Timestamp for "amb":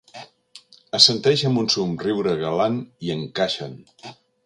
1.51-1.63